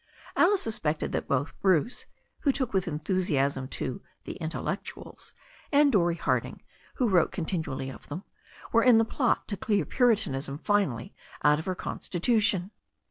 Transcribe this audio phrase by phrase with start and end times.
[0.35, 2.07] Alice suspected that both Bruce,
[2.39, 5.33] who took with enthusiasm to "the intellectuals,"
[5.71, 6.63] and Dorrie Harding,
[6.95, 8.23] who wrote continually of them,
[8.71, 12.71] were in the plot to clear Puritanism finally out of her constitution.